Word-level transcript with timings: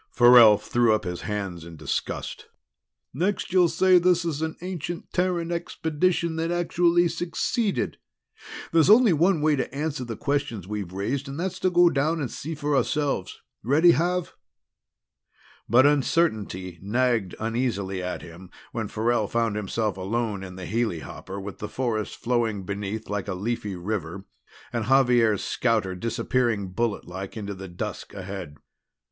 Farrell 0.09 0.57
threw 0.57 0.95
up 0.95 1.03
his 1.03 1.21
hands 1.21 1.63
in 1.63 1.75
disgust. 1.75 2.47
"Next 3.13 3.53
you'll 3.53 3.69
say 3.69 3.99
this 3.99 4.25
is 4.25 4.41
an 4.41 4.55
ancient 4.61 5.13
Terran 5.13 5.51
expedition 5.51 6.37
that 6.37 6.49
actually 6.49 7.07
succeeded! 7.07 7.99
There's 8.71 8.89
only 8.89 9.13
one 9.13 9.41
way 9.41 9.55
to 9.55 9.71
answer 9.71 10.03
the 10.03 10.17
questions 10.17 10.67
we've 10.67 10.91
raised, 10.91 11.27
and 11.27 11.39
that's 11.39 11.59
to 11.59 11.69
go 11.69 11.91
down 11.91 12.19
and 12.19 12.31
see 12.31 12.55
for 12.55 12.75
ourselves. 12.75 13.41
Ready, 13.61 13.93
Xav?" 13.93 14.31
But 15.69 15.85
uncertainty 15.85 16.79
nagged 16.81 17.35
uneasily 17.39 18.01
at 18.01 18.23
him 18.23 18.49
when 18.71 18.87
Farrell 18.87 19.27
found 19.27 19.55
himself 19.55 19.97
alone 19.97 20.41
in 20.43 20.55
the 20.55 20.65
helihopper 20.65 21.39
with 21.39 21.59
the 21.59 21.69
forest 21.69 22.15
flowing 22.15 22.63
beneath 22.63 23.07
like 23.07 23.27
a 23.27 23.35
leafy 23.35 23.75
river 23.75 24.25
and 24.73 24.83
Xavier's 24.87 25.43
scouter 25.43 25.93
disappearing 25.93 26.71
bulletlike 26.73 27.37
into 27.37 27.53
the 27.53 27.67
dusk 27.67 28.15
ahead. 28.15 28.55